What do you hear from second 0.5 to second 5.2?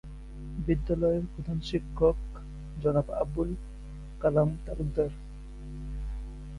বিদ্যালয়ের প্রধান শিক্ষক জনাব আবুল কালাম তালুকদার।